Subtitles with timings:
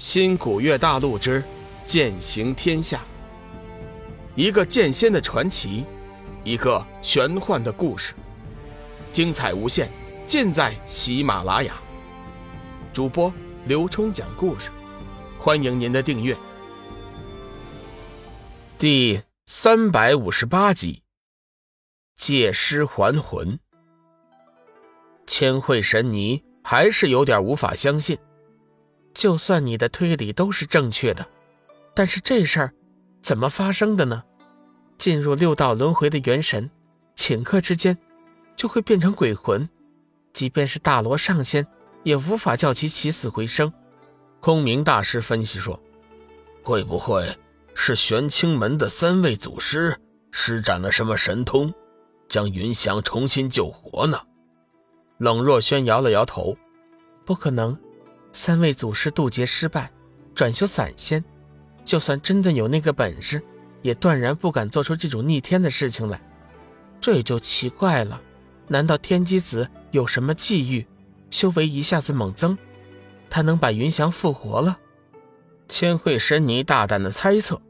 [0.00, 1.44] 新古月大陆之
[1.84, 3.02] 剑行天下，
[4.34, 5.84] 一个剑仙的传奇，
[6.42, 8.14] 一个玄幻的故事，
[9.12, 9.90] 精彩无限，
[10.26, 11.74] 尽在喜马拉雅。
[12.94, 13.30] 主播
[13.66, 14.70] 刘冲讲故事，
[15.38, 16.34] 欢迎您的订阅。
[18.78, 21.02] 第三百五十八集，
[22.16, 23.60] 借尸还魂。
[25.26, 28.16] 千惠神尼还是有点无法相信。
[29.12, 31.26] 就算你的推理都是正确的，
[31.94, 32.72] 但是这事儿
[33.22, 34.22] 怎么发生的呢？
[34.96, 36.70] 进入六道轮回的元神，
[37.16, 37.96] 顷刻之间
[38.56, 39.68] 就会变成鬼魂，
[40.32, 41.66] 即便是大罗上仙
[42.02, 43.72] 也无法叫其起死回生。
[44.40, 45.78] 空明大师分析说
[46.62, 47.36] ：“会不会
[47.74, 49.98] 是玄清门的三位祖师
[50.30, 51.74] 施展了什么神通，
[52.28, 54.20] 将云翔重新救活呢？”
[55.18, 56.56] 冷若轩摇了摇头
[57.26, 57.76] ：“不可能。”
[58.32, 59.90] 三位祖师渡劫失败，
[60.34, 61.24] 转修散仙，
[61.84, 63.42] 就算真的有那个本事，
[63.82, 66.20] 也断然不敢做出这种逆天的事情来。
[67.00, 68.20] 这也就奇怪了，
[68.68, 70.86] 难道天机子有什么际遇，
[71.30, 72.56] 修为一下子猛增，
[73.28, 74.78] 他能把云翔复活了？
[75.68, 77.60] 千惠神尼大胆的猜测。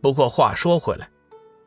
[0.00, 1.10] 不过话说回来，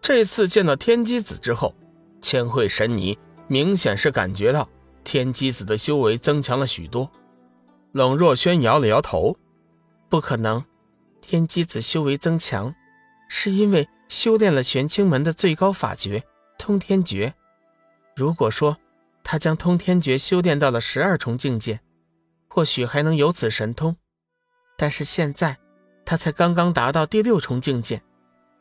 [0.01, 1.75] 这次见到天机子之后，
[2.21, 4.67] 千惠神尼明显是感觉到
[5.03, 7.11] 天机子的修为增强了许多。
[7.91, 9.37] 冷若轩摇了摇头
[10.09, 10.63] ：“不可能，
[11.19, 12.73] 天机子修为增强，
[13.27, 16.23] 是因为修炼了玄清门的最高法诀
[16.57, 17.33] 通天诀。
[18.15, 18.77] 如果说
[19.23, 21.81] 他将通天诀修炼到了十二重境界，
[22.47, 23.97] 或许还能有此神通。
[24.77, 25.57] 但是现在
[26.05, 28.01] 他才刚刚达到第六重境界，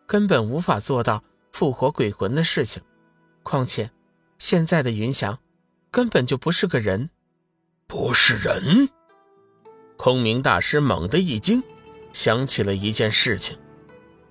[0.06, 2.82] 根本无法做到复活鬼魂的事情。
[3.42, 3.90] 况且
[4.38, 5.38] 现在的云翔
[5.90, 7.10] 根本就不是个人，
[7.86, 8.88] 不是人。”
[10.02, 11.62] 空明大师猛地一惊，
[12.14, 13.58] 想起了一件事情：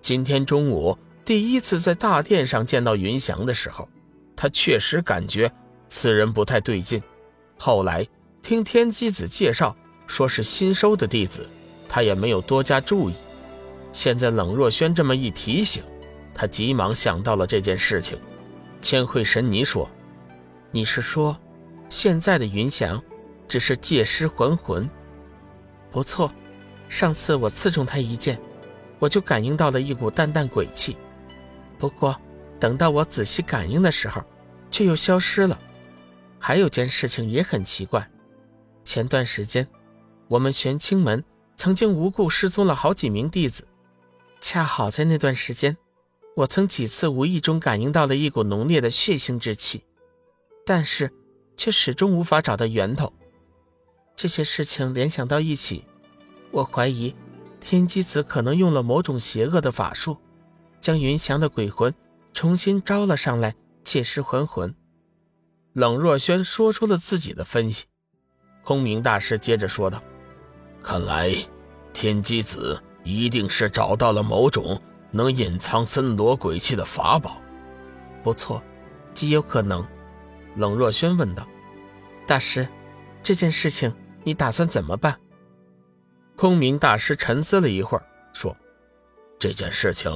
[0.01, 3.87] 今天中午第一次在大殿上见到云翔的时候，
[4.35, 5.51] 他确实感觉
[5.87, 6.99] 此人不太对劲。
[7.55, 8.03] 后来
[8.41, 9.77] 听天机子介绍，
[10.07, 11.47] 说是新收的弟子，
[11.87, 13.13] 他也没有多加注意。
[13.93, 15.83] 现在冷若轩这么一提醒，
[16.33, 18.17] 他急忙想到了这件事情。
[18.81, 19.87] 千惠神尼说
[20.73, 21.37] ：“你是说，
[21.89, 22.99] 现在的云翔
[23.47, 24.89] 只是借尸还魂？”
[25.91, 26.31] 不错，
[26.87, 28.39] 上次我刺中他一剑，
[28.99, 30.95] 我就感应到了一股淡淡鬼气。
[31.77, 32.15] 不过，
[32.59, 34.23] 等到我仔细感应的时候，
[34.69, 35.59] 却又消失了。
[36.37, 38.09] 还有件事情也很奇怪，
[38.83, 39.67] 前段时间，
[40.27, 41.23] 我们玄清门
[41.57, 43.67] 曾经无故失踪了好几名弟子，
[44.39, 45.75] 恰好在那段时间，
[46.35, 49.83] 我曾几次无意中感应到了一股浓烈的血腥之气，
[50.65, 51.11] 但是
[51.57, 53.11] 却始终无法找到源头。
[54.21, 55.85] 这些事情联想到一起，
[56.51, 57.15] 我怀疑
[57.61, 60.17] 天机子可能用了某种邪恶的法术，
[60.81, 61.95] 将云翔的鬼魂
[62.33, 64.75] 重新招了上来，借尸还魂。
[65.71, 67.85] 冷若轩说出了自己的分析。
[68.65, 70.03] 空明大师接着说道
[70.83, 71.33] ：“看来
[71.93, 74.81] 天机子一定是找到了某种
[75.11, 77.41] 能隐藏森罗鬼气的法宝。”
[78.21, 78.61] 不错，
[79.13, 79.87] 极有可能。
[80.57, 81.47] 冷若轩问道
[82.27, 82.67] ：“大师，
[83.23, 83.95] 这件事情？”
[84.29, 85.19] 你打算怎么办？
[86.37, 88.55] 空明大师沉思了一会儿，说
[89.39, 90.11] ：“这件事情，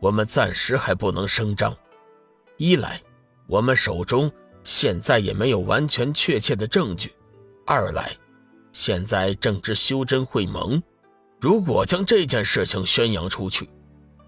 [0.00, 1.72] 我们暂时还不能声张。
[2.56, 3.00] 一来，
[3.46, 4.28] 我们手中
[4.64, 7.10] 现在也没有完全确切的证据；
[7.64, 8.10] 二来，
[8.72, 10.82] 现在正值修真会盟，
[11.40, 13.70] 如果将这件事情宣扬出去，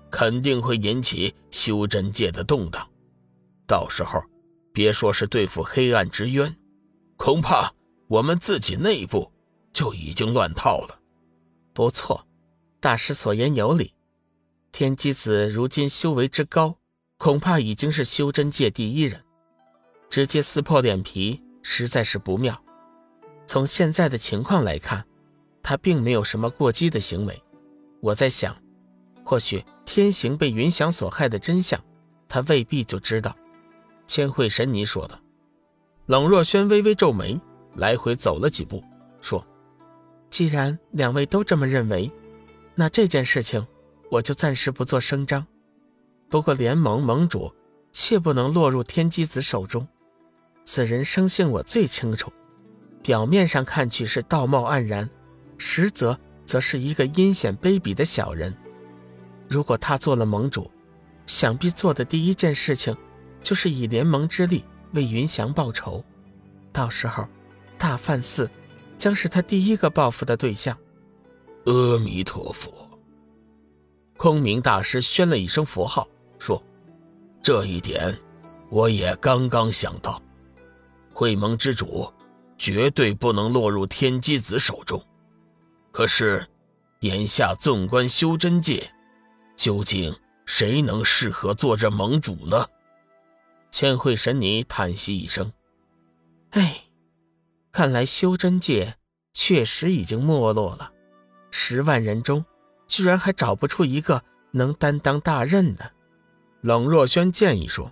[0.09, 2.89] 肯定会引起修真界的动荡。
[3.67, 4.23] 到时候，
[4.73, 6.57] 别说是对付黑暗之渊，
[7.17, 7.69] 恐怕……”
[8.11, 9.31] 我们自己内部
[9.73, 10.99] 就已经乱套了。
[11.73, 12.27] 不错，
[12.81, 13.95] 大师所言有理。
[14.73, 16.77] 天机子如今修为之高，
[17.19, 19.23] 恐怕已经是修真界第一人。
[20.09, 22.61] 直接撕破脸皮实在是不妙。
[23.47, 25.07] 从现在的情况来看，
[25.63, 27.41] 他并没有什么过激的行为。
[28.01, 28.61] 我在想，
[29.23, 31.81] 或许天行被云翔所害的真相，
[32.29, 33.37] 他未必就知道。
[34.09, 35.17] 千惠神尼说的。
[36.07, 37.41] 冷若轩微微皱眉。
[37.77, 38.83] 来回走了几步，
[39.21, 39.47] 说
[40.29, 42.11] ：“既然两位都这么认为，
[42.75, 43.67] 那这件事情
[44.11, 45.47] 我就暂时不做声张。
[46.29, 47.53] 不过联盟盟主
[47.93, 49.87] 切不能落入天机子手中。
[50.65, 52.33] 此人生性我最清楚，
[53.03, 55.09] 表面上看去是道貌岸然，
[55.57, 58.55] 实则则是一个阴险卑鄙的小人。
[59.49, 60.71] 如果他做了盟主，
[61.27, 62.97] 想必做的第一件事情
[63.43, 66.05] 就是以联盟之力为云翔报仇。
[66.73, 67.27] 到时候……”
[67.81, 68.49] 大梵寺
[68.99, 70.77] 将是他第一个报复的对象。
[71.65, 72.71] 阿弥陀佛。
[74.19, 76.07] 空明大师宣了一声佛号，
[76.39, 76.63] 说
[77.43, 78.15] ：“这一点，
[78.69, 80.23] 我也刚刚想到。
[81.11, 82.13] 会盟之主
[82.59, 85.03] 绝对不能落入天机子手中。
[85.91, 86.47] 可是，
[87.01, 88.91] 眼下纵观修真界，
[89.57, 92.67] 究竟谁能适合做这盟主呢？”
[93.73, 95.51] 千惠神尼叹息一声
[96.51, 96.85] ：“哎，
[97.81, 98.97] 看来修真界
[99.33, 100.93] 确实已经没落了。
[101.51, 102.45] 十万人中，
[102.87, 105.91] 居然还找不出一个能担当大任的。”
[106.61, 107.91] 冷若轩建议说：“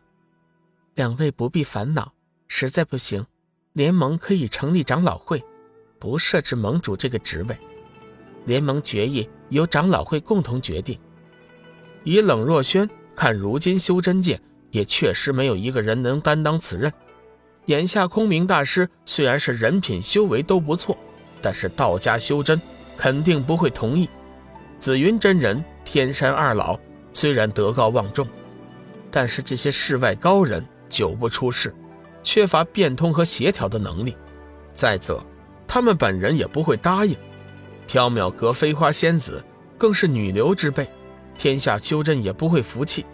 [0.94, 2.12] 两位不必烦恼，
[2.48, 3.24] 实在不行，
[3.72, 5.42] 联盟可以成立长老会，
[5.98, 7.56] 不设置盟主这个职位。
[8.44, 11.00] 联盟决议由长老会共同决定。”
[12.04, 12.86] 以冷若轩
[13.16, 14.38] 看，如今修真界。
[14.70, 16.92] 也确实没有一个人能担当此任。
[17.68, 20.96] 眼下空明大师虽然是人品修为都不错，
[21.42, 22.58] 但是道家修真
[22.96, 24.08] 肯定不会同意。
[24.78, 26.78] 紫云真人、天山二老
[27.12, 28.26] 虽然德高望重，
[29.10, 31.74] 但是这些世外高人久不出世，
[32.22, 34.16] 缺乏变通和协调的能力。
[34.72, 35.22] 再则，
[35.66, 37.14] 他们本人也不会答应。
[37.86, 39.44] 缥缈阁飞花仙子
[39.76, 40.88] 更是女流之辈，
[41.36, 43.04] 天下修真也不会服气。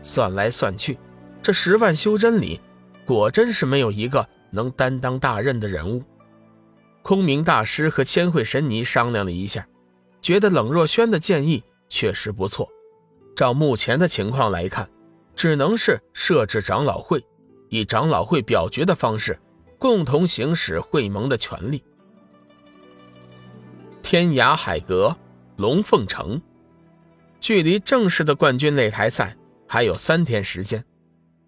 [0.00, 0.98] 算来算去，
[1.42, 2.58] 这十万修真里，
[3.08, 6.04] 果真是没有一个能担当大任的人物。
[7.00, 9.66] 空明大师和千惠神尼商量了一下，
[10.20, 12.68] 觉得冷若轩的建议确实不错。
[13.34, 14.86] 照目前的情况来看，
[15.34, 17.24] 只能是设置长老会，
[17.70, 19.40] 以长老会表决的方式，
[19.78, 21.82] 共同行使会盟的权利。
[24.02, 25.16] 天涯海阁，
[25.56, 26.42] 龙凤城，
[27.40, 29.34] 距离正式的冠军擂台赛。
[29.66, 30.84] 还有三天时间，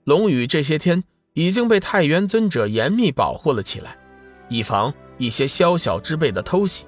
[0.05, 3.97] 龙宇这些天已经被太元尊者严密保护了起来，
[4.49, 6.87] 以防一些宵小之辈的偷袭。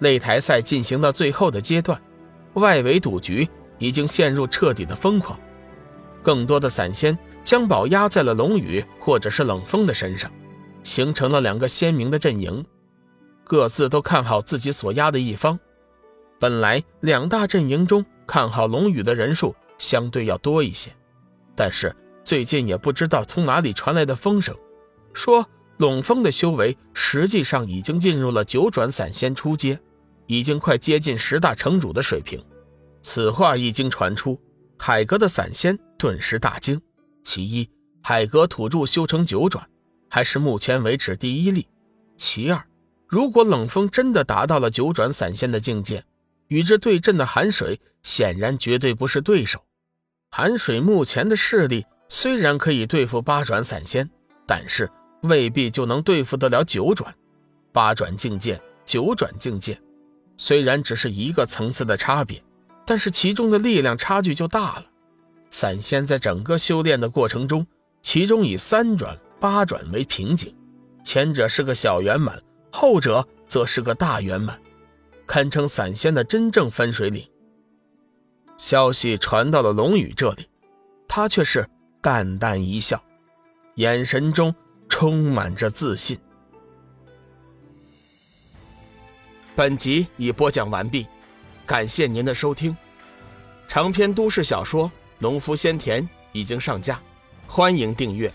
[0.00, 2.00] 擂台赛进行到最后的阶段，
[2.54, 3.48] 外围赌局
[3.78, 5.38] 已经陷入彻底的疯狂，
[6.22, 10.30] 更多的散仙将宝压在了龙宇或者是冷风的身上，
[10.84, 12.64] 形成了两个鲜明的阵营，
[13.44, 15.58] 各自都看好自己所压的一方。
[16.38, 19.54] 本来两大阵营中看好龙宇的人数。
[19.78, 20.90] 相对要多一些，
[21.54, 21.94] 但是
[22.28, 24.54] 最近也不知道从哪里传来的风声，
[25.14, 25.48] 说
[25.78, 29.80] 龙峰的修为实际上已经进入了九转散仙初阶，
[30.26, 32.38] 已经快接近十大城主的水平。
[33.00, 34.38] 此话一经传出，
[34.76, 36.78] 海阁的散仙顿时大惊。
[37.24, 37.66] 其一，
[38.02, 39.66] 海阁土著修成九转，
[40.10, 41.62] 还是目前为止第一例；
[42.18, 42.62] 其二，
[43.06, 46.04] 如果冷风真的达到了九转散仙的境界，
[46.48, 49.64] 与之对阵的寒水显然绝对不是对手。
[50.30, 54.08] 寒水目前的势力虽然可以对付八转散仙，
[54.46, 54.90] 但是
[55.22, 57.14] 未必就能对付得了九转。
[57.72, 59.78] 八转境界、九转境界，
[60.36, 62.42] 虽然只是一个层次的差别，
[62.86, 64.86] 但是其中的力量差距就大了。
[65.50, 67.66] 散仙在整个修炼的过程中，
[68.02, 70.54] 其中以三转、八转为瓶颈，
[71.04, 74.58] 前者是个小圆满，后者则是个大圆满，
[75.26, 77.26] 堪称散仙的真正分水岭。
[78.56, 80.48] 消息传到了龙宇这里，
[81.06, 81.68] 他却是
[82.00, 83.02] 淡淡一笑，
[83.74, 84.54] 眼神中
[84.88, 86.16] 充满着自信。
[89.56, 91.06] 本集已播讲完毕，
[91.66, 92.76] 感谢您的收听。
[93.66, 94.86] 长篇都市小说
[95.18, 97.00] 《农夫先田》已经上架，
[97.46, 98.32] 欢迎订阅。